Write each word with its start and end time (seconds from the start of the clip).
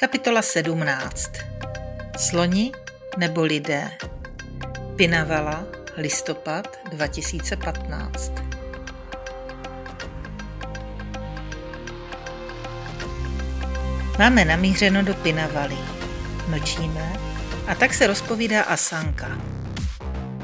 Kapitola 0.00 0.42
17 0.42 1.32
Sloni 2.18 2.72
nebo 3.18 3.42
lidé 3.42 3.90
Pinavala, 4.96 5.64
listopad 5.96 6.78
2015 6.90 8.32
Máme 14.18 14.44
namířeno 14.44 15.02
do 15.02 15.14
Pinavaly. 15.14 15.78
Mlčíme 16.48 17.12
a 17.66 17.74
tak 17.74 17.94
se 17.94 18.06
rozpovídá 18.06 18.62
Asanka. 18.62 19.38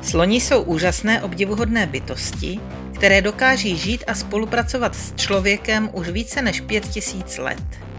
Sloni 0.03 0.41
jsou 0.41 0.63
úžasné 0.63 1.23
obdivuhodné 1.23 1.87
bytosti, 1.87 2.61
které 2.95 3.23
dokáží 3.23 3.77
žít 3.77 4.05
a 4.07 4.15
spolupracovat 4.15 4.95
s 4.95 5.15
člověkem 5.15 5.91
už 5.93 6.09
více 6.09 6.43
než 6.43 6.61
pět 6.61 6.89
tisíc 6.89 7.39
let. 7.39 7.96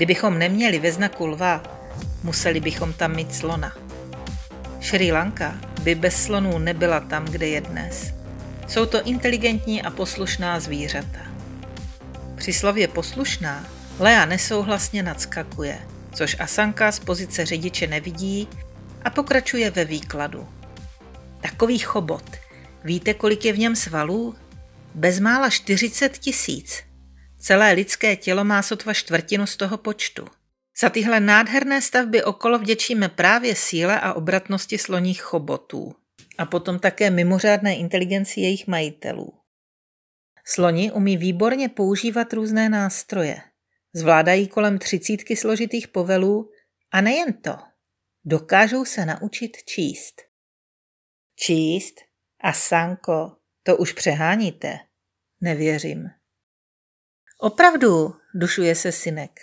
Kdybychom 0.00 0.38
neměli 0.38 0.78
ve 0.78 0.92
znaku 0.92 1.26
lva, 1.26 1.62
museli 2.22 2.60
bychom 2.60 2.92
tam 2.92 3.16
mít 3.16 3.34
slona. 3.34 3.72
Sri 4.80 5.12
Lanka 5.12 5.60
by 5.82 5.94
bez 5.94 6.24
slonů 6.24 6.58
nebyla 6.58 7.00
tam, 7.00 7.24
kde 7.24 7.48
je 7.48 7.60
dnes. 7.60 8.14
Jsou 8.68 8.86
to 8.86 9.02
inteligentní 9.02 9.82
a 9.82 9.90
poslušná 9.90 10.60
zvířata. 10.60 11.18
Při 12.36 12.52
slově 12.52 12.88
poslušná 12.88 13.66
Lea 13.98 14.24
nesouhlasně 14.24 15.02
nadskakuje, 15.02 15.78
což 16.14 16.36
Asanka 16.38 16.92
z 16.92 16.98
pozice 16.98 17.46
řidiče 17.46 17.86
nevidí 17.86 18.48
a 19.04 19.10
pokračuje 19.10 19.70
ve 19.70 19.84
výkladu. 19.84 20.48
Takový 21.40 21.78
chobot. 21.78 22.24
Víte, 22.84 23.14
kolik 23.14 23.44
je 23.44 23.52
v 23.52 23.58
něm 23.58 23.76
svalů? 23.76 24.34
Bezmála 24.94 25.50
40 25.50 26.18
tisíc. 26.18 26.89
Celé 27.40 27.72
lidské 27.72 28.16
tělo 28.16 28.44
má 28.44 28.62
sotva 28.62 28.94
čtvrtinu 28.94 29.46
z 29.46 29.56
toho 29.56 29.78
počtu. 29.78 30.26
Za 30.80 30.90
tyhle 30.90 31.20
nádherné 31.20 31.82
stavby 31.82 32.24
okolo 32.24 32.58
vděčíme 32.58 33.08
právě 33.08 33.56
síle 33.56 34.00
a 34.00 34.12
obratnosti 34.12 34.78
sloních 34.78 35.22
chobotů. 35.22 35.94
A 36.38 36.46
potom 36.46 36.78
také 36.78 37.10
mimořádné 37.10 37.76
inteligenci 37.76 38.40
jejich 38.40 38.66
majitelů. 38.66 39.32
Sloni 40.44 40.92
umí 40.92 41.16
výborně 41.16 41.68
používat 41.68 42.32
různé 42.32 42.68
nástroje. 42.68 43.40
Zvládají 43.92 44.48
kolem 44.48 44.78
třicítky 44.78 45.36
složitých 45.36 45.88
povelů 45.88 46.50
a 46.92 47.00
nejen 47.00 47.32
to. 47.32 47.56
Dokážou 48.24 48.84
se 48.84 49.06
naučit 49.06 49.56
číst. 49.64 50.22
Číst? 51.36 51.94
A 52.40 52.52
Sanko, 52.52 53.36
to 53.62 53.76
už 53.76 53.92
přeháníte. 53.92 54.78
Nevěřím. 55.40 56.19
Opravdu, 57.42 58.16
dušuje 58.34 58.74
se 58.74 58.92
synek. 58.92 59.40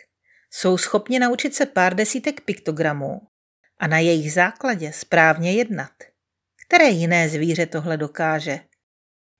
Jsou 0.51 0.77
schopni 0.77 1.19
naučit 1.19 1.55
se 1.55 1.65
pár 1.65 1.95
desítek 1.95 2.41
piktogramů 2.41 3.21
a 3.77 3.87
na 3.87 3.99
jejich 3.99 4.33
základě 4.33 4.93
správně 4.93 5.53
jednat. 5.53 5.91
Které 6.67 6.89
jiné 6.89 7.29
zvíře 7.29 7.65
tohle 7.65 7.97
dokáže? 7.97 8.59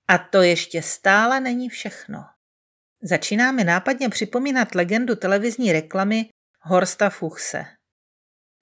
A 0.08 0.18
to 0.18 0.42
ještě 0.42 0.82
stále 0.82 1.40
není 1.40 1.70
všechno. 1.70 2.24
Začínáme 3.02 3.64
nápadně 3.64 4.10
připomínat 4.10 4.76
legendu 4.76 5.16
televizní 5.16 5.72
reklamy 5.72 6.30
Horsta 6.62 7.10
Fuchse. 7.10 7.66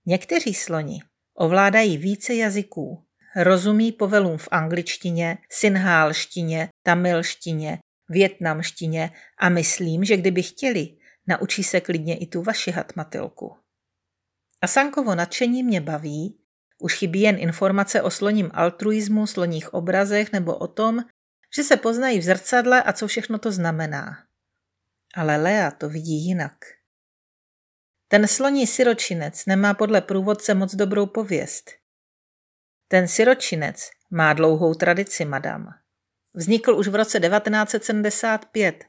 Někteří 0.05 0.53
sloni 0.53 0.99
ovládají 1.33 1.97
více 1.97 2.33
jazyků, 2.33 3.05
rozumí 3.35 3.91
povelům 3.91 4.37
v 4.37 4.47
angličtině, 4.51 5.37
synhálštině, 5.49 6.69
tamilštině, 6.83 7.79
větnamštině 8.09 9.11
a 9.39 9.49
myslím, 9.49 10.03
že 10.03 10.17
kdyby 10.17 10.43
chtěli, 10.43 10.97
naučí 11.27 11.63
se 11.63 11.81
klidně 11.81 12.17
i 12.17 12.27
tu 12.27 12.41
vaši 12.41 12.71
hatmatilku. 12.71 13.57
A 14.61 14.67
Sankovo 14.67 15.15
nadšení 15.15 15.63
mě 15.63 15.81
baví, 15.81 16.39
už 16.79 16.93
chybí 16.93 17.21
jen 17.21 17.39
informace 17.39 18.01
o 18.01 18.11
sloním 18.11 18.51
altruismu, 18.53 19.27
sloních 19.27 19.73
obrazech 19.73 20.31
nebo 20.31 20.57
o 20.57 20.67
tom, 20.67 20.99
že 21.55 21.63
se 21.63 21.77
poznají 21.77 22.19
v 22.19 22.23
zrcadle 22.23 22.83
a 22.83 22.93
co 22.93 23.07
všechno 23.07 23.39
to 23.39 23.51
znamená. 23.51 24.17
Ale 25.15 25.37
Lea 25.37 25.71
to 25.71 25.89
vidí 25.89 26.25
jinak. 26.25 26.55
Ten 28.07 28.27
sloní 28.27 28.67
siročinec 28.67 29.45
nemá 29.45 29.73
podle 29.73 30.01
průvodce 30.01 30.53
moc 30.53 30.75
dobrou 30.75 31.05
pověst. 31.05 31.71
Ten 32.87 33.07
siročinec 33.07 33.89
má 34.11 34.33
dlouhou 34.33 34.73
tradici, 34.73 35.25
madam. 35.25 35.84
Vznikl 36.35 36.75
už 36.75 36.87
v 36.87 36.95
roce 36.95 37.19
1975. 37.19 38.85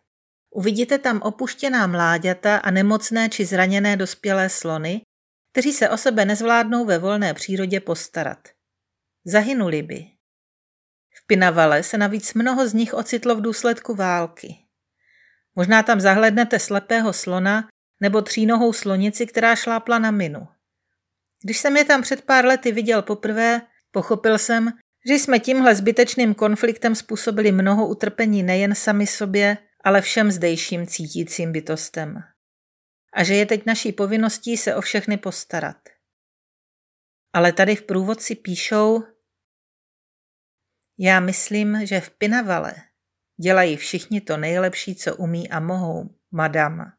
Uvidíte 0.51 0.99
tam 0.99 1.23
opuštěná 1.23 1.87
mláďata 1.87 2.57
a 2.57 2.71
nemocné 2.71 3.29
či 3.29 3.45
zraněné 3.45 3.97
dospělé 3.97 4.49
slony, 4.49 5.01
kteří 5.53 5.73
se 5.73 5.91
o 5.91 5.97
sebe 5.97 6.25
nezvládnou 6.25 6.84
ve 6.84 6.99
volné 6.99 7.34
přírodě 7.34 7.81
postarat. 7.81 8.49
Zahynuli 9.25 9.83
by. 9.83 10.05
V 11.15 11.27
Pinavale 11.27 11.83
se 11.83 11.99
navíc 11.99 12.34
mnoho 12.34 12.69
z 12.69 12.75
nich 12.75 12.95
ocitlo 12.95 13.37
v 13.37 13.41
důsledku 13.41 13.95
války. 13.95 14.57
Možná 15.55 15.83
tam 15.83 16.01
zahlednete 16.01 16.59
slepého 16.59 17.13
slona 17.13 17.69
nebo 18.01 18.23
třínohou 18.23 18.73
slonici, 18.73 19.27
která 19.27 19.57
šlápla 19.57 19.99
na 19.99 20.11
minu. 20.11 20.49
Když 21.43 21.59
jsem 21.59 21.77
je 21.77 21.84
tam 21.84 22.03
před 22.03 22.23
pár 22.23 22.45
lety 22.45 22.73
viděl 22.73 23.03
poprvé, 23.03 23.63
pochopil 23.91 24.39
jsem, 24.39 24.73
že 25.09 25.15
jsme 25.15 25.39
tímhle 25.39 25.75
zbytečným 25.75 26.34
konfliktem 26.34 26.94
způsobili 26.94 27.53
mnoho 27.53 27.89
utrpení 27.89 28.43
nejen 28.43 28.75
sami 28.75 29.06
sobě, 29.06 29.59
ale 29.84 30.00
všem 30.00 30.31
zdejším 30.31 30.87
cítícím 30.87 31.53
bytostem. 31.53 32.22
A 33.12 33.25
že 33.25 33.34
je 33.34 33.47
teď 33.47 33.66
naší 33.66 33.93
povinností 33.93 34.56
se 34.56 34.75
o 34.75 34.81
všechny 34.81 35.16
postarat. 35.16 35.77
Ale 37.33 37.53
tady 37.53 37.77
v 37.77 37.83
průvodci 37.83 38.34
píšou, 38.34 39.03
já 40.99 41.21
myslím, 41.21 41.87
že 41.87 42.00
v 42.00 42.11
Pinavale 42.11 42.75
dělají 43.43 43.77
všichni 43.77 44.21
to 44.21 44.37
nejlepší, 44.37 44.95
co 44.95 45.16
umí 45.16 45.50
a 45.50 45.61
mohou, 45.61 46.15
madam. 46.31 46.93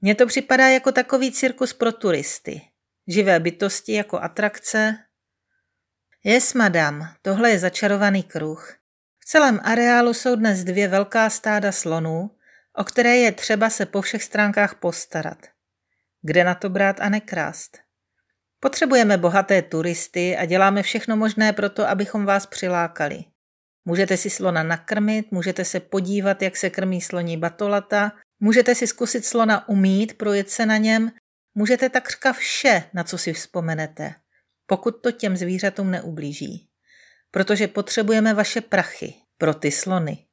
Mně 0.00 0.14
to 0.14 0.26
připadá 0.26 0.68
jako 0.68 0.92
takový 0.92 1.32
cirkus 1.32 1.72
pro 1.72 1.92
turisty. 1.92 2.60
Živé 3.08 3.40
bytosti 3.40 3.92
jako 3.92 4.18
atrakce, 4.18 5.03
Yes, 6.26 6.54
madam, 6.54 7.08
tohle 7.22 7.50
je 7.50 7.58
začarovaný 7.58 8.22
kruh. 8.22 8.74
V 9.20 9.24
celém 9.24 9.60
areálu 9.62 10.14
jsou 10.14 10.36
dnes 10.36 10.64
dvě 10.64 10.88
velká 10.88 11.30
stáda 11.30 11.72
slonů, 11.72 12.30
o 12.76 12.84
které 12.84 13.16
je 13.16 13.32
třeba 13.32 13.70
se 13.70 13.86
po 13.86 14.02
všech 14.02 14.22
stránkách 14.22 14.74
postarat. 14.74 15.38
Kde 16.22 16.44
na 16.44 16.54
to 16.54 16.68
brát 16.68 17.00
a 17.00 17.08
nekrást? 17.08 17.78
Potřebujeme 18.60 19.18
bohaté 19.18 19.62
turisty 19.62 20.36
a 20.36 20.44
děláme 20.44 20.82
všechno 20.82 21.16
možné 21.16 21.52
pro 21.52 21.70
to, 21.70 21.88
abychom 21.88 22.24
vás 22.24 22.46
přilákali. 22.46 23.24
Můžete 23.84 24.16
si 24.16 24.30
slona 24.30 24.62
nakrmit, 24.62 25.32
můžete 25.32 25.64
se 25.64 25.80
podívat, 25.80 26.42
jak 26.42 26.56
se 26.56 26.70
krmí 26.70 27.00
sloní 27.00 27.36
batolata, 27.36 28.12
můžete 28.40 28.74
si 28.74 28.86
zkusit 28.86 29.24
slona 29.24 29.68
umít, 29.68 30.18
projet 30.18 30.50
se 30.50 30.66
na 30.66 30.76
něm, 30.76 31.12
můžete 31.54 31.88
takřka 31.88 32.32
vše, 32.32 32.84
na 32.94 33.04
co 33.04 33.18
si 33.18 33.32
vzpomenete 33.32 34.14
pokud 34.66 35.02
to 35.02 35.12
těm 35.12 35.36
zvířatům 35.36 35.90
neublíží. 35.90 36.68
Protože 37.30 37.68
potřebujeme 37.68 38.34
vaše 38.34 38.60
prachy 38.60 39.14
pro 39.38 39.54
ty 39.54 39.70
slony. 39.70 40.26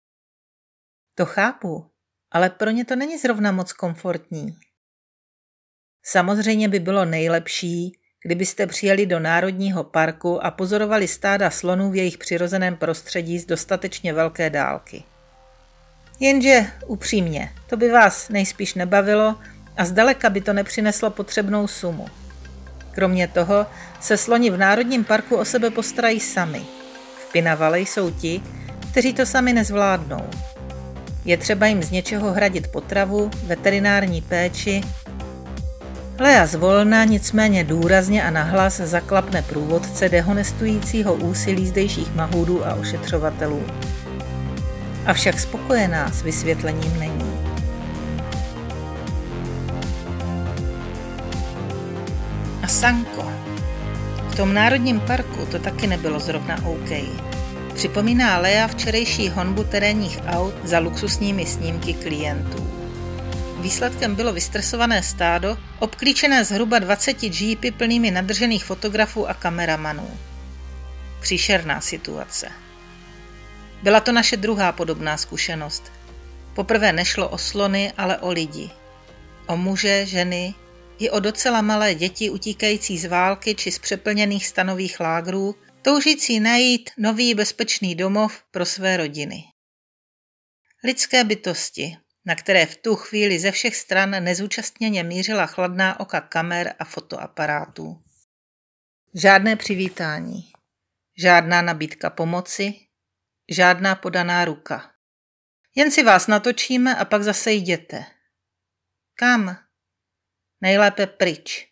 To 1.16 1.26
chápu, 1.26 1.92
ale 2.32 2.50
pro 2.50 2.70
ně 2.70 2.86
to 2.86 2.96
není 2.96 3.18
zrovna 3.18 3.52
moc 3.52 3.74
komfortní. 3.74 4.58
Samozřejmě 6.04 6.70
by 6.70 6.80
bylo 6.80 7.06
nejlepší, 7.06 8.00
kdybyste 8.24 8.68
přijeli 8.68 9.06
do 9.06 9.20
Národního 9.20 9.84
parku 9.84 10.46
a 10.46 10.52
pozorovali 10.52 11.08
stáda 11.08 11.52
slonů 11.52 11.92
v 11.92 11.96
jejich 11.96 12.18
přirozeném 12.18 12.78
prostředí 12.78 13.40
z 13.40 13.46
dostatečně 13.46 14.14
velké 14.14 14.50
dálky. 14.50 15.04
Jenže, 16.20 16.66
upřímně, 16.88 17.54
to 17.70 17.78
by 17.78 17.92
vás 17.92 18.30
nejspíš 18.30 18.74
nebavilo 18.74 19.40
a 19.78 19.86
zdaleka 19.86 20.30
by 20.30 20.42
to 20.42 20.54
nepřineslo 20.54 21.10
potřebnou 21.10 21.68
sumu. 21.68 22.21
Kromě 22.92 23.28
toho 23.28 23.66
se 24.00 24.18
sloni 24.18 24.50
v 24.50 24.58
Národním 24.58 25.04
parku 25.04 25.36
o 25.36 25.46
sebe 25.46 25.70
postarají 25.70 26.20
sami. 26.20 26.62
V 27.28 27.32
Pinavale 27.32 27.80
jsou 27.80 28.12
ti, 28.12 28.42
kteří 28.92 29.14
to 29.14 29.26
sami 29.26 29.54
nezvládnou. 29.54 30.30
Je 31.26 31.38
třeba 31.38 31.68
jim 31.68 31.84
z 31.84 31.92
něčeho 31.92 32.32
hradit 32.32 32.68
potravu, 32.68 33.32
veterinární 33.44 34.22
péči. 34.22 34.82
Lea 36.20 36.46
zvolna 36.46 37.04
nicméně 37.04 37.64
důrazně 37.64 38.24
a 38.24 38.30
nahlas 38.30 38.78
zaklapne 38.78 39.42
průvodce 39.42 40.10
dehonestujícího 40.10 41.14
úsilí 41.14 41.68
zdejších 41.68 42.16
mahůdů 42.16 42.68
a 42.68 42.76
ošetřovatelů. 42.76 43.64
Avšak 45.06 45.40
spokojená 45.40 46.12
s 46.12 46.22
vysvětlením 46.22 47.00
není. 47.00 47.31
Sanko. 52.82 53.34
V 54.30 54.36
tom 54.36 54.54
národním 54.54 55.00
parku 55.00 55.46
to 55.46 55.60
taky 55.60 55.88
nebylo 55.88 56.20
zrovna 56.20 56.66
OK. 56.66 56.90
Připomíná 57.74 58.38
Lea 58.38 58.68
včerejší 58.68 59.30
honbu 59.30 59.64
terénních 59.64 60.20
aut 60.28 60.54
za 60.64 60.80
luxusními 60.80 61.46
snímky 61.46 61.94
klientů. 61.94 62.72
výsledkem 63.60 64.16
bylo 64.16 64.34
vystresované 64.34 65.04
stádo, 65.04 65.58
obklíčené 65.80 66.46
zhruba 66.46 66.80
20 66.80 67.24
jeepy 67.24 67.72
plnými 67.72 68.12
nadržených 68.12 68.66
fotografů 68.66 69.30
a 69.30 69.34
kameramanů. 69.34 70.10
Příšerná 71.20 71.82
situace. 71.82 72.50
Byla 73.84 74.00
to 74.00 74.12
naše 74.12 74.38
druhá 74.38 74.72
podobná 74.72 75.18
zkušenost. 75.18 75.92
Poprvé 76.54 76.94
nešlo 76.94 77.30
o 77.30 77.38
slony, 77.38 77.94
ale 77.98 78.18
o 78.18 78.32
lidi. 78.32 78.70
O 79.48 79.58
muže, 79.58 80.06
ženy, 80.06 80.54
i 81.02 81.10
o 81.10 81.20
docela 81.20 81.62
malé 81.62 81.96
děti 81.96 82.30
utíkající 82.30 82.98
z 82.98 83.06
války 83.06 83.56
či 83.56 83.72
z 83.72 83.80
přeplněných 83.80 84.48
stanových 84.48 85.00
lágrů, 85.00 85.56
toužící 85.82 86.40
najít 86.40 86.90
nový 86.98 87.36
bezpečný 87.36 87.96
domov 87.96 88.44
pro 88.52 88.66
své 88.66 88.98
rodiny. 88.98 89.44
Lidské 90.84 91.24
bytosti, 91.24 91.98
na 92.26 92.36
které 92.36 92.66
v 92.66 92.76
tu 92.76 92.96
chvíli 92.96 93.40
ze 93.40 93.52
všech 93.52 93.76
stran 93.76 94.24
nezúčastněně 94.24 95.04
mířila 95.04 95.46
chladná 95.46 96.00
oka 96.00 96.22
kamer 96.22 96.76
a 96.80 96.86
fotoaparátů. 96.86 98.02
Žádné 99.16 99.56
přivítání, 99.56 100.52
žádná 101.18 101.62
nabídka 101.62 102.10
pomoci, 102.10 102.74
žádná 103.50 103.96
podaná 103.96 104.46
ruka. 104.46 104.92
Jen 105.76 105.92
si 105.92 106.04
vás 106.04 106.28
natočíme 106.28 106.96
a 106.96 107.06
pak 107.06 107.24
zase 107.24 107.52
jděte. 107.52 108.06
Kam? 109.16 109.58
Nejlépe 110.64 111.08
pryč. 111.08 111.72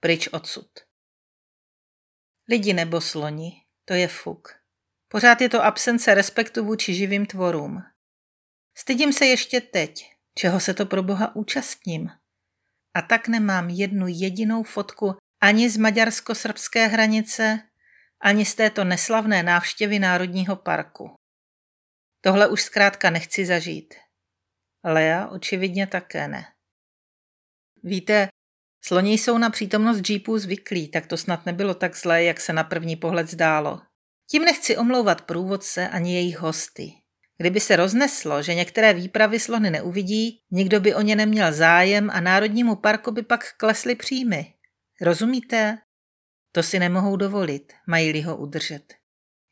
Pryč 0.00 0.28
odsud. 0.32 0.70
Lidi 2.48 2.72
nebo 2.72 3.00
sloni, 3.00 3.52
to 3.84 3.94
je 3.94 4.08
fuk. 4.08 4.48
Pořád 5.08 5.40
je 5.40 5.48
to 5.48 5.64
absence 5.64 6.14
respektu 6.14 6.64
vůči 6.64 6.94
živým 6.94 7.26
tvorům. 7.26 7.82
Stydím 8.78 9.12
se 9.12 9.26
ještě 9.26 9.60
teď, 9.60 10.04
čeho 10.38 10.60
se 10.60 10.74
to 10.74 10.86
pro 10.86 11.02
boha 11.02 11.36
účastním. 11.36 12.10
A 12.94 13.02
tak 13.02 13.28
nemám 13.28 13.70
jednu 13.70 14.06
jedinou 14.08 14.62
fotku 14.62 15.16
ani 15.40 15.70
z 15.70 15.76
maďarsko-srbské 15.76 16.86
hranice, 16.86 17.58
ani 18.20 18.44
z 18.44 18.54
této 18.54 18.84
neslavné 18.84 19.42
návštěvy 19.42 19.98
Národního 19.98 20.56
parku. 20.56 21.14
Tohle 22.20 22.48
už 22.48 22.62
zkrátka 22.62 23.10
nechci 23.10 23.46
zažít. 23.46 23.94
Lea 24.84 25.26
očividně 25.26 25.86
také 25.86 26.28
ne. 26.28 26.52
Víte, 27.82 28.28
sloni 28.84 29.12
jsou 29.12 29.38
na 29.38 29.50
přítomnost 29.50 30.10
jeepů 30.10 30.38
zvyklí, 30.38 30.88
tak 30.88 31.06
to 31.06 31.16
snad 31.16 31.46
nebylo 31.46 31.74
tak 31.74 31.96
zlé, 31.96 32.24
jak 32.24 32.40
se 32.40 32.52
na 32.52 32.64
první 32.64 32.96
pohled 32.96 33.28
zdálo. 33.28 33.80
Tím 34.30 34.44
nechci 34.44 34.76
omlouvat 34.76 35.22
průvodce 35.22 35.88
ani 35.88 36.14
jejich 36.14 36.38
hosty. 36.38 36.92
Kdyby 37.38 37.60
se 37.60 37.76
rozneslo, 37.76 38.42
že 38.42 38.54
některé 38.54 38.94
výpravy 38.94 39.40
slony 39.40 39.70
neuvidí, 39.70 40.40
nikdo 40.50 40.80
by 40.80 40.94
o 40.94 41.00
ně 41.00 41.16
neměl 41.16 41.52
zájem 41.52 42.10
a 42.10 42.20
Národnímu 42.20 42.76
parku 42.76 43.10
by 43.10 43.22
pak 43.22 43.56
klesly 43.56 43.94
příjmy. 43.94 44.54
Rozumíte? 45.00 45.78
To 46.52 46.62
si 46.62 46.78
nemohou 46.78 47.16
dovolit, 47.16 47.72
mají-li 47.86 48.20
ho 48.20 48.36
udržet. 48.36 48.94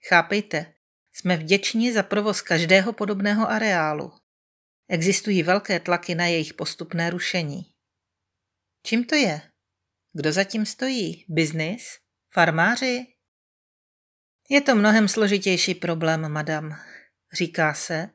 Chápejte, 0.08 0.74
jsme 1.12 1.36
vděční 1.36 1.92
za 1.92 2.02
provoz 2.02 2.40
každého 2.40 2.92
podobného 2.92 3.50
areálu. 3.50 4.12
Existují 4.88 5.42
velké 5.42 5.80
tlaky 5.80 6.14
na 6.14 6.26
jejich 6.26 6.54
postupné 6.54 7.10
rušení. 7.10 7.69
Čím 8.82 9.04
to 9.04 9.14
je? 9.14 9.42
Kdo 10.12 10.32
zatím 10.32 10.66
stojí? 10.66 11.24
Biznis? 11.28 11.98
Farmáři? 12.34 13.06
Je 14.48 14.60
to 14.60 14.74
mnohem 14.74 15.08
složitější 15.08 15.74
problém, 15.74 16.32
madam. 16.32 16.76
Říká 17.32 17.74
se, 17.74 18.10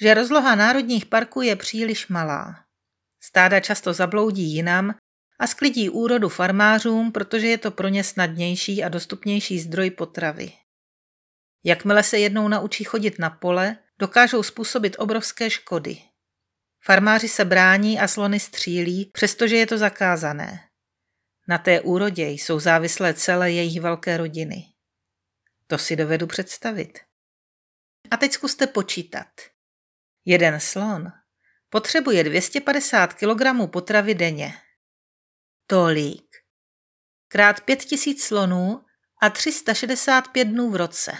že 0.00 0.14
rozloha 0.14 0.54
národních 0.54 1.06
parků 1.06 1.42
je 1.42 1.56
příliš 1.56 2.08
malá. 2.08 2.64
Stáda 3.22 3.60
často 3.60 3.92
zabloudí 3.92 4.54
jinam 4.54 4.94
a 5.38 5.46
sklidí 5.46 5.90
úrodu 5.90 6.28
farmářům, 6.28 7.12
protože 7.12 7.46
je 7.46 7.58
to 7.58 7.70
pro 7.70 7.88
ně 7.88 8.04
snadnější 8.04 8.84
a 8.84 8.88
dostupnější 8.88 9.60
zdroj 9.60 9.90
potravy. 9.90 10.52
Jakmile 11.64 12.02
se 12.02 12.18
jednou 12.18 12.48
naučí 12.48 12.84
chodit 12.84 13.18
na 13.18 13.30
pole, 13.30 13.76
dokážou 13.98 14.42
způsobit 14.42 14.96
obrovské 14.98 15.50
škody. 15.50 16.02
Farmáři 16.90 17.28
se 17.28 17.44
brání 17.44 18.00
a 18.00 18.08
slony 18.08 18.40
střílí, 18.40 19.10
přestože 19.14 19.56
je 19.56 19.66
to 19.66 19.78
zakázané. 19.78 20.68
Na 21.48 21.58
té 21.58 21.80
úrodě 21.80 22.28
jsou 22.28 22.60
závislé 22.60 23.14
celé 23.14 23.52
jejich 23.52 23.80
velké 23.80 24.16
rodiny. 24.16 24.64
To 25.66 25.78
si 25.78 25.96
dovedu 25.96 26.26
představit. 26.26 26.98
A 28.10 28.16
teď 28.16 28.32
zkuste 28.32 28.66
počítat. 28.66 29.26
Jeden 30.24 30.60
slon 30.60 31.12
potřebuje 31.70 32.24
250 32.24 33.14
kg 33.14 33.70
potravy 33.72 34.14
denně. 34.14 34.54
Tolik. 35.66 36.36
Krát 37.28 37.60
5000 37.60 38.22
slonů 38.22 38.84
a 39.22 39.30
365 39.30 40.44
dnů 40.44 40.70
v 40.70 40.76
roce. 40.76 41.12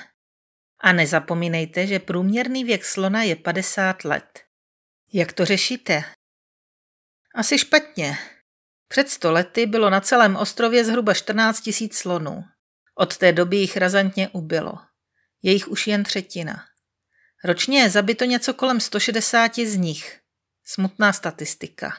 A 0.81 0.93
nezapomínejte, 0.93 1.87
že 1.87 1.99
průměrný 1.99 2.65
věk 2.65 2.85
slona 2.85 3.23
je 3.23 3.37
50 3.37 4.05
let. 4.05 4.48
Jak 5.13 5.33
to 5.33 5.45
řešíte? 5.45 6.05
Asi 7.35 7.59
špatně. 7.59 8.19
Před 8.89 9.09
sto 9.09 9.33
lety 9.33 9.67
bylo 9.67 9.91
na 9.91 10.01
celém 10.01 10.37
ostrově 10.37 10.85
zhruba 10.85 11.15
14 11.15 11.61
tisíc 11.61 11.99
slonů. 11.99 12.45
Od 12.95 13.17
té 13.17 13.33
doby 13.33 13.57
jich 13.57 13.77
razantně 13.77 14.29
ubylo. 14.29 14.79
Je 15.43 15.53
jich 15.53 15.69
už 15.69 15.87
jen 15.87 16.05
třetina. 16.05 16.65
Ročně 17.45 17.81
je 17.81 17.91
zabito 17.91 18.25
něco 18.25 18.55
kolem 18.55 18.81
160 18.81 19.57
z 19.57 19.77
nich. 19.77 20.21
Smutná 20.65 21.13
statistika. 21.13 21.93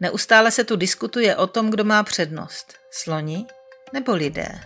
Neustále 0.00 0.50
se 0.50 0.64
tu 0.64 0.76
diskutuje 0.76 1.36
o 1.36 1.46
tom, 1.46 1.70
kdo 1.70 1.84
má 1.84 2.02
přednost. 2.02 2.78
Sloni 2.90 3.46
nebo 3.92 4.14
lidé. 4.14 4.60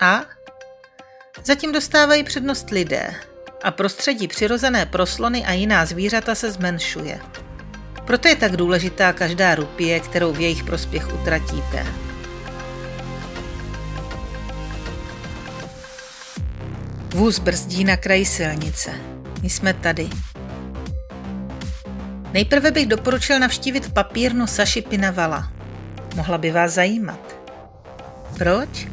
A 0.00 0.24
zatím 1.44 1.72
dostávají 1.72 2.24
přednost 2.24 2.70
lidé 2.70 3.31
a 3.62 3.70
prostředí 3.70 4.28
přirozené 4.28 4.86
pro 4.86 5.06
slony 5.06 5.44
a 5.44 5.52
jiná 5.52 5.86
zvířata 5.86 6.34
se 6.34 6.50
zmenšuje. 6.50 7.20
Proto 8.04 8.28
je 8.28 8.36
tak 8.36 8.56
důležitá 8.56 9.12
každá 9.12 9.54
rupie, 9.54 10.00
kterou 10.00 10.32
v 10.32 10.40
jejich 10.40 10.64
prospěch 10.64 11.14
utratíte. 11.14 11.86
Vůz 17.14 17.38
brzdí 17.38 17.84
na 17.84 17.96
kraji 17.96 18.24
silnice. 18.24 18.90
My 19.42 19.50
jsme 19.50 19.74
tady. 19.74 20.08
Nejprve 22.32 22.70
bych 22.70 22.86
doporučil 22.86 23.38
navštívit 23.38 23.92
papírnu 23.92 24.46
Saši 24.46 24.82
Pinavala. 24.82 25.52
Mohla 26.14 26.38
by 26.38 26.50
vás 26.50 26.72
zajímat. 26.72 27.36
Proč? 28.38 28.88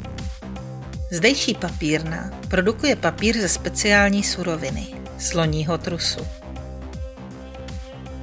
Zdejší 1.12 1.56
papírna 1.56 2.42
produkuje 2.50 2.96
papír 2.96 3.42
ze 3.42 3.50
speciální 3.50 4.24
suroviny, 4.24 4.88
sloního 5.20 5.78
trusu. 5.78 6.28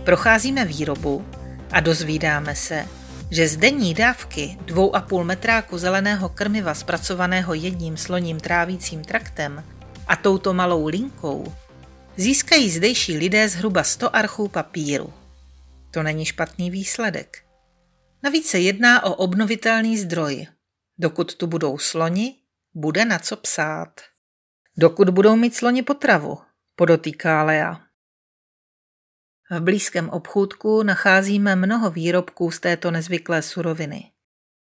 Procházíme 0.05 0.64
výrobu 0.64 1.26
a 1.73 1.81
dozvídáme 1.81 2.55
se, 2.55 2.87
že 3.31 3.49
z 3.49 3.57
denní 3.57 3.95
dávky 3.95 4.59
2,5 4.66 5.25
metráku 5.25 5.78
zeleného 5.78 6.28
krmiva 6.28 6.75
zpracovaného 6.75 7.55
jedním 7.55 7.97
sloním 7.97 8.40
trávícím 8.40 9.05
traktem 9.05 9.64
a 10.07 10.16
touto 10.16 10.55
malou 10.55 10.87
linkou 10.87 11.55
získají 12.16 12.71
zdejší 12.71 13.16
lidé 13.16 13.49
zhruba 13.49 13.83
100 13.83 14.16
archů 14.16 14.49
papíru. 14.49 15.12
To 15.90 16.02
není 16.02 16.25
špatný 16.25 16.71
výsledek. 16.71 17.43
Navíc 18.23 18.47
se 18.47 18.59
jedná 18.59 19.05
o 19.05 19.14
obnovitelný 19.14 19.99
zdroj. 19.99 20.47
Dokud 20.99 21.35
tu 21.35 21.47
budou 21.47 21.78
sloni, 21.78 22.35
bude 22.78 23.04
na 23.04 23.18
co 23.18 23.37
psát. 23.37 24.00
Dokud 24.76 25.11
budou 25.11 25.37
mít 25.37 25.54
sloni 25.54 25.83
potravu, 25.83 26.38
podotýká 26.75 27.42
Lea. 27.42 27.80
V 29.50 29.61
blízkém 29.61 30.11
obchůdku 30.11 30.83
nacházíme 30.83 31.56
mnoho 31.56 31.90
výrobků 31.90 32.50
z 32.50 32.61
této 32.61 32.90
nezvyklé 32.90 33.42
suroviny. 33.42 34.12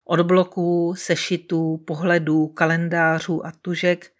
Od 0.04 0.20
bloků, 0.20 0.94
sešitů, 0.98 1.78
pohledů, 1.86 2.48
kalendářů 2.48 3.46
a 3.46 3.52
tužek 3.52 4.12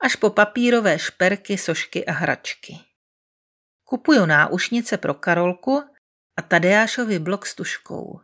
až 0.00 0.16
po 0.16 0.30
papírové 0.30 0.98
šperky, 0.98 1.58
sošky 1.58 2.06
a 2.06 2.12
hračky. 2.12 2.78
Kupuju 3.84 4.26
náušnice 4.26 4.96
pro 4.96 5.14
Karolku 5.14 5.82
a 6.36 6.42
Tadeášovi 6.42 7.18
blok 7.18 7.46
s 7.46 7.54
tuškou. 7.54 8.20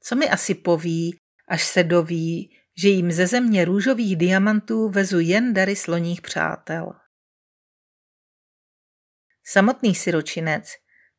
Co 0.00 0.16
mi 0.16 0.30
asi 0.30 0.54
poví, 0.54 1.18
až 1.48 1.64
se 1.64 1.84
doví, 1.84 2.61
že 2.76 2.88
jim 2.88 3.12
ze 3.12 3.26
země 3.26 3.64
růžových 3.64 4.16
diamantů 4.16 4.88
vezu 4.88 5.20
jen 5.20 5.54
dary 5.54 5.76
sloních 5.76 6.22
přátel. 6.22 6.92
Samotný 9.44 9.94
siročinec 9.94 10.72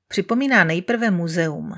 připomíná 0.07 0.63
nejprve 0.63 1.11
muzeum. 1.11 1.73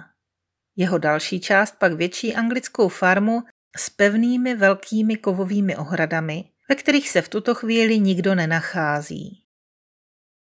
Jeho 0.76 0.98
další 0.98 1.40
část 1.40 1.76
pak 1.80 1.94
větší 1.94 2.36
anglickou 2.36 2.90
farmu 2.90 3.44
s 3.78 3.90
pevnými 3.90 4.56
velkými 4.56 5.18
kovovými 5.18 5.76
ohradami, 5.76 6.52
ve 6.70 6.76
kterých 6.76 7.10
se 7.10 7.22
v 7.22 7.30
tuto 7.30 7.56
chvíli 7.56 8.00
nikdo 8.00 8.36
nenachází. 8.36 9.46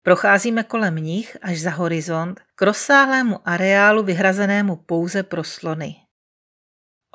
Procházíme 0.03 0.63
kolem 0.63 0.95
nich 0.95 1.37
až 1.41 1.61
za 1.61 1.71
horizont 1.71 2.41
k 2.55 2.61
rozsáhlému 2.61 3.47
areálu 3.49 4.03
vyhrazenému 4.03 4.75
pouze 4.75 5.23
pro 5.23 5.43
slony. 5.43 5.95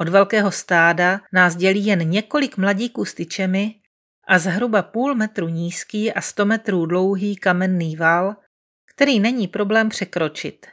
Od 0.01 0.09
velkého 0.09 0.53
stáda 0.53 1.21
nás 1.33 1.57
dělí 1.57 1.87
jen 1.87 2.11
několik 2.11 2.57
mladíků 2.57 3.05
s 3.05 3.15
tyčemi 3.15 3.81
a 4.29 4.39
zhruba 4.39 4.83
půl 4.83 5.15
metru 5.15 5.49
nízký 5.49 6.13
a 6.13 6.21
100 6.21 6.45
metrů 6.45 6.87
dlouhý 6.87 7.37
kamenný 7.37 7.97
val, 7.97 8.37
který 8.95 9.21
není 9.21 9.49
problém 9.49 9.89
překročit. 9.89 10.67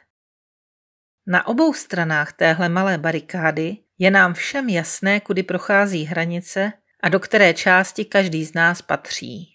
Na 1.26 1.46
obou 1.46 1.72
stranách 1.74 2.32
téhle 2.32 2.68
malé 2.68 2.98
barikády 2.98 3.76
je 3.98 4.10
nám 4.10 4.34
všem 4.34 4.68
jasné, 4.68 5.20
kudy 5.20 5.42
prochází 5.42 6.04
hranice 6.04 6.72
a 7.02 7.08
do 7.08 7.20
které 7.20 7.54
části 7.54 8.04
každý 8.04 8.44
z 8.44 8.54
nás 8.54 8.82
patří. 8.82 9.52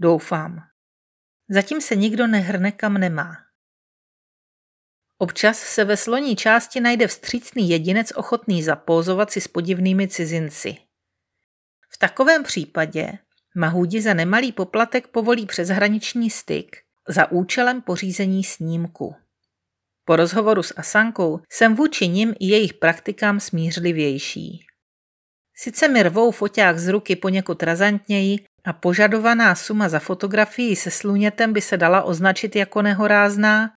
Doufám. 0.00 0.58
Zatím 1.50 1.80
se 1.80 1.96
nikdo 1.96 2.26
nehrne 2.26 2.72
kam 2.72 2.94
nemá. 2.94 3.36
Občas 5.22 5.58
se 5.58 5.84
ve 5.84 5.96
sloní 5.96 6.36
části 6.36 6.80
najde 6.80 7.06
vstřícný 7.06 7.70
jedinec 7.70 8.12
ochotný 8.16 8.62
zapózovat 8.62 9.30
si 9.30 9.40
s 9.40 9.48
podivnými 9.48 10.08
cizinci. 10.08 10.76
V 11.90 11.98
takovém 11.98 12.42
případě 12.42 13.12
Mahůdi 13.56 14.00
za 14.00 14.14
nemalý 14.14 14.52
poplatek 14.52 15.08
povolí 15.08 15.46
přeshraniční 15.46 16.30
styk 16.30 16.76
za 17.08 17.30
účelem 17.30 17.82
pořízení 17.82 18.44
snímku. 18.44 19.14
Po 20.04 20.16
rozhovoru 20.16 20.62
s 20.62 20.74
Asankou 20.76 21.40
jsem 21.50 21.74
vůči 21.74 22.08
nim 22.08 22.34
i 22.40 22.46
jejich 22.46 22.74
praktikám 22.74 23.40
smířlivější. 23.40 24.66
Sice 25.54 25.88
mi 25.88 26.02
rvou 26.02 26.30
foťák 26.30 26.78
z 26.78 26.88
ruky 26.88 27.16
poněkud 27.16 27.62
razantněji 27.62 28.44
a 28.64 28.72
požadovaná 28.72 29.54
suma 29.54 29.88
za 29.88 29.98
fotografii 29.98 30.76
se 30.76 30.90
slunětem 30.90 31.52
by 31.52 31.60
se 31.60 31.76
dala 31.76 32.02
označit 32.02 32.56
jako 32.56 32.82
nehorázná, 32.82 33.70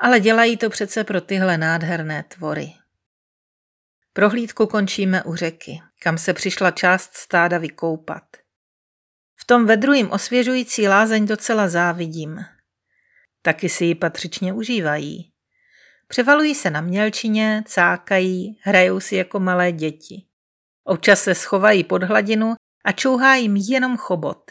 ale 0.00 0.20
dělají 0.20 0.56
to 0.56 0.70
přece 0.70 1.04
pro 1.04 1.20
tyhle 1.20 1.58
nádherné 1.58 2.24
tvory. 2.28 2.72
Prohlídku 4.12 4.66
končíme 4.66 5.22
u 5.22 5.34
řeky, 5.34 5.80
kam 6.02 6.18
se 6.18 6.34
přišla 6.34 6.70
část 6.70 7.14
stáda 7.14 7.58
vykoupat. 7.58 8.24
V 9.36 9.44
tom 9.44 9.66
vedru 9.66 9.92
jim 9.92 10.10
osvěžující 10.10 10.88
lázeň 10.88 11.26
docela 11.26 11.68
závidím. 11.68 12.44
Taky 13.42 13.68
si 13.68 13.84
ji 13.84 13.94
patřičně 13.94 14.52
užívají. 14.52 15.32
Převalují 16.08 16.54
se 16.54 16.70
na 16.70 16.80
mělčině, 16.80 17.62
cákají, 17.66 18.58
hrajou 18.62 19.00
si 19.00 19.16
jako 19.16 19.40
malé 19.40 19.72
děti. 19.72 20.26
Občas 20.84 21.22
se 21.22 21.34
schovají 21.34 21.84
pod 21.84 22.02
hladinu 22.02 22.54
a 22.84 22.92
čouhá 22.92 23.34
jim 23.34 23.56
jenom 23.56 23.96
chobot. 23.96 24.50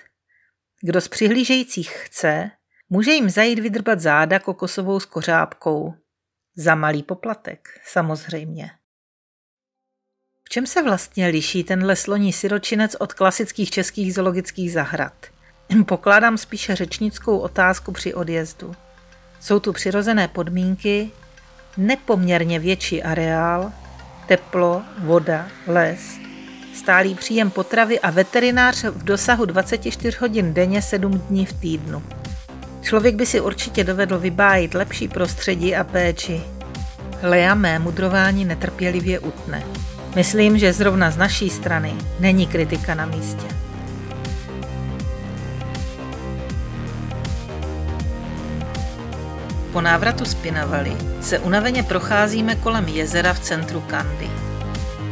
Kdo 0.82 1.02
z 1.02 1.08
přihlížejících 1.08 1.92
chce, 1.92 2.52
může 2.94 3.12
jim 3.12 3.30
zajít 3.30 3.60
vydrbat 3.60 4.00
záda 4.00 4.40
kokosovou 4.40 5.00
skořápkou. 5.00 5.94
Za 6.56 6.76
malý 6.76 7.04
poplatek, 7.04 7.70
samozřejmě. 7.86 8.72
V 10.44 10.50
čem 10.50 10.68
se 10.68 10.84
vlastně 10.84 11.28
liší 11.28 11.64
tenhle 11.64 11.96
sloní 11.96 12.34
siročinec 12.34 12.96
od 13.00 13.14
klasických 13.14 13.72
českých 13.72 14.14
zoologických 14.14 14.72
zahrad? 14.72 15.14
Pokládám 15.88 16.38
spíše 16.38 16.76
řečnickou 16.76 17.38
otázku 17.38 17.92
při 17.92 18.14
odjezdu. 18.14 18.76
Jsou 19.40 19.60
tu 19.60 19.74
přirozené 19.74 20.28
podmínky, 20.28 21.12
nepoměrně 21.78 22.60
větší 22.60 23.04
areál, 23.04 23.72
teplo, 24.28 24.84
voda, 25.00 25.48
les, 25.68 26.18
stálý 26.74 27.16
příjem 27.16 27.52
potravy 27.52 28.00
a 28.00 28.12
veterinář 28.12 28.84
v 28.84 29.04
dosahu 29.04 29.46
24 29.46 30.18
hodin 30.22 30.54
denně 30.54 30.82
7 30.82 31.20
dní 31.20 31.46
v 31.46 31.54
týdnu. 31.54 32.23
Člověk 32.84 33.16
by 33.16 33.26
si 33.26 33.42
určitě 33.42 33.84
dovedl 33.84 34.20
vybájit 34.20 34.74
lepší 34.74 35.08
prostředí 35.08 35.76
a 35.76 35.84
péči. 35.84 36.42
Lea 37.22 37.56
mé 37.56 37.80
mudrování 37.80 38.46
netrpělivě 38.46 39.20
utne. 39.20 39.64
Myslím, 40.16 40.58
že 40.58 40.74
zrovna 40.74 41.12
z 41.12 41.18
naší 41.18 41.50
strany 41.50 41.94
není 42.20 42.48
kritika 42.48 42.96
na 42.96 43.06
místě. 43.06 43.48
Po 49.72 49.82
návratu 49.82 50.26
z 50.26 50.34
Pinavali 50.34 50.98
se 51.22 51.40
unaveně 51.40 51.84
procházíme 51.84 52.56
kolem 52.56 52.88
jezera 52.88 53.34
v 53.34 53.40
centru 53.40 53.82
Kandy. 53.82 54.30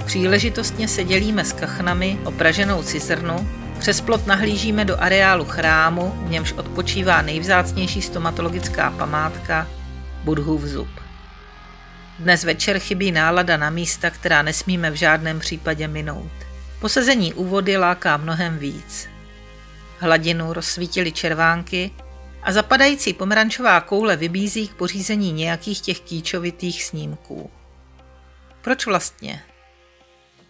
Příležitostně 0.06 0.88
se 0.88 1.04
dělíme 1.04 1.46
s 1.46 1.54
kachnami 1.54 2.20
o 2.24 2.32
praženou 2.32 2.84
cizrnu, 2.84 3.48
přes 3.82 4.02
plot 4.02 4.28
nahlížíme 4.28 4.86
do 4.86 5.02
areálu 5.02 5.46
chrámu, 5.46 6.14
v 6.26 6.30
němž 6.30 6.52
odpočívá 6.52 7.22
nejvzácnější 7.22 8.02
stomatologická 8.02 8.92
památka 8.92 9.68
Budhův 10.24 10.62
zub. 10.62 10.88
Dnes 12.20 12.44
večer 12.44 12.80
chybí 12.80 13.12
nálada 13.12 13.58
na 13.58 13.70
místa, 13.70 14.10
která 14.10 14.42
nesmíme 14.42 14.92
v 14.92 14.94
žádném 14.94 15.40
případě 15.40 15.88
minout. 15.88 16.32
Posezení 16.80 17.34
u 17.34 17.46
vody 17.46 17.78
láká 17.78 18.18
mnohem 18.18 18.58
víc. 18.58 19.10
Hladinu 20.00 20.54
rozsvítily 20.54 21.12
červánky 21.12 21.92
a 22.44 22.52
zapadající 22.52 23.14
pomerančová 23.14 23.82
koule 23.82 24.16
vybízí 24.16 24.68
k 24.68 24.76
pořízení 24.76 25.32
nějakých 25.32 25.82
těch 25.82 26.00
kýčovitých 26.00 26.84
snímků. 26.84 27.52
Proč 28.62 28.86
vlastně? 28.86 29.42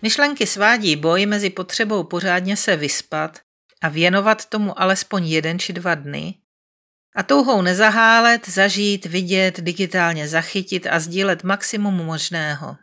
Myšlenky 0.01 0.47
svádí 0.47 0.95
boj 0.95 1.25
mezi 1.25 1.49
potřebou 1.49 2.03
pořádně 2.03 2.57
se 2.57 2.75
vyspat 2.75 3.39
a 3.81 3.89
věnovat 3.89 4.45
tomu 4.45 4.81
alespoň 4.81 5.27
jeden 5.27 5.59
či 5.59 5.73
dva 5.73 5.95
dny 5.95 6.41
a 7.15 7.23
touhou 7.23 7.61
nezahálet, 7.61 8.49
zažít, 8.49 9.05
vidět, 9.05 9.59
digitálně 9.59 10.27
zachytit 10.27 10.87
a 10.87 10.99
sdílet 10.99 11.43
maximum 11.43 11.93
možného. 11.93 12.77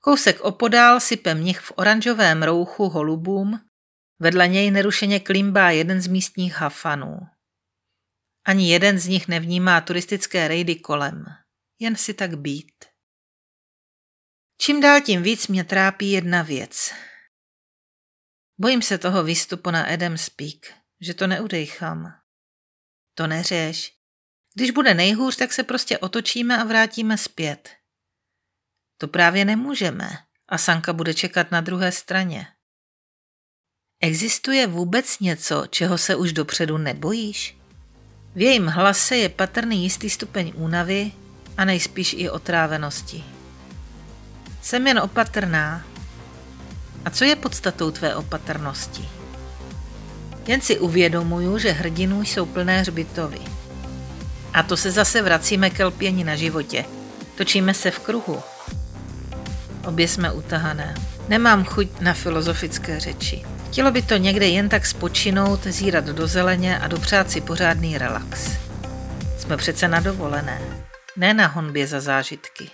Kousek 0.00 0.40
opodál 0.40 1.00
sype 1.00 1.34
mnich 1.34 1.60
v 1.60 1.72
oranžovém 1.76 2.42
rouchu 2.42 2.88
holubům, 2.88 3.60
vedle 4.18 4.48
něj 4.48 4.70
nerušeně 4.70 5.20
klimbá 5.20 5.70
jeden 5.70 6.00
z 6.00 6.06
místních 6.06 6.54
hafanů. 6.54 7.18
Ani 8.44 8.72
jeden 8.72 8.98
z 8.98 9.06
nich 9.06 9.28
nevnímá 9.28 9.80
turistické 9.80 10.48
rejdy 10.48 10.76
kolem, 10.76 11.24
jen 11.78 11.96
si 11.96 12.14
tak 12.14 12.38
být. 12.38 12.84
Čím 14.60 14.80
dál 14.80 15.00
tím 15.00 15.22
víc 15.22 15.48
mě 15.48 15.64
trápí 15.64 16.10
jedna 16.10 16.42
věc. 16.42 16.90
Bojím 18.60 18.82
se 18.82 18.98
toho 18.98 19.24
výstupu 19.24 19.70
na 19.70 19.82
Adam 19.82 20.18
Speak, 20.18 20.74
že 21.00 21.14
to 21.14 21.26
neudejchám. 21.26 22.12
To 23.14 23.26
neřeš. 23.26 23.92
Když 24.54 24.70
bude 24.70 24.94
nejhůř, 24.94 25.36
tak 25.36 25.52
se 25.52 25.62
prostě 25.62 25.98
otočíme 25.98 26.58
a 26.58 26.64
vrátíme 26.64 27.18
zpět. 27.18 27.70
To 29.00 29.08
právě 29.08 29.44
nemůžeme 29.44 30.08
a 30.48 30.58
Sanka 30.58 30.92
bude 30.92 31.14
čekat 31.14 31.50
na 31.50 31.60
druhé 31.60 31.92
straně. 31.92 32.46
Existuje 34.00 34.66
vůbec 34.66 35.18
něco, 35.18 35.66
čeho 35.66 35.98
se 35.98 36.16
už 36.16 36.32
dopředu 36.32 36.78
nebojíš? 36.78 37.56
V 38.34 38.40
jejím 38.40 38.66
hlase 38.66 39.16
je 39.16 39.28
patrný 39.28 39.82
jistý 39.82 40.10
stupeň 40.10 40.52
únavy 40.56 41.12
a 41.56 41.64
nejspíš 41.64 42.14
i 42.18 42.30
otrávenosti. 42.30 43.37
Jsem 44.62 44.86
jen 44.86 44.98
opatrná. 44.98 45.82
A 47.04 47.10
co 47.10 47.24
je 47.24 47.36
podstatou 47.36 47.90
tvé 47.90 48.14
opatrnosti? 48.14 49.08
Jen 50.46 50.60
si 50.60 50.78
uvědomuju, 50.78 51.58
že 51.58 51.72
hrdinů 51.72 52.22
jsou 52.22 52.46
plné 52.46 52.80
hřbitovy. 52.80 53.38
A 54.52 54.62
to 54.62 54.76
se 54.76 54.90
zase 54.90 55.22
vracíme 55.22 55.70
ke 55.70 55.84
lpění 55.84 56.24
na 56.24 56.36
životě. 56.36 56.84
Točíme 57.36 57.74
se 57.74 57.90
v 57.90 57.98
kruhu. 57.98 58.42
Obě 59.86 60.08
jsme 60.08 60.32
utahané. 60.32 60.94
Nemám 61.28 61.64
chuť 61.64 62.00
na 62.00 62.14
filozofické 62.14 63.00
řeči. 63.00 63.44
Chtělo 63.68 63.90
by 63.90 64.02
to 64.02 64.16
někde 64.16 64.46
jen 64.46 64.68
tak 64.68 64.86
spočinout, 64.86 65.66
zírat 65.66 66.04
do 66.04 66.26
zeleně 66.26 66.78
a 66.78 66.88
dopřát 66.88 67.30
si 67.30 67.40
pořádný 67.40 67.98
relax. 67.98 68.50
Jsme 69.38 69.56
přece 69.56 69.88
na 69.88 70.00
dovolené, 70.00 70.60
ne 71.16 71.34
na 71.34 71.46
honbě 71.46 71.86
za 71.86 72.00
zážitky. 72.00 72.70